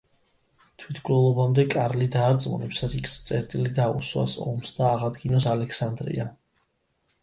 [0.83, 6.33] თვითმკვლელობამდე, კარლი დაარწმუნებს რიკს წერტილი დაუსვას ომს და აღადგინოს ალექსანდრია.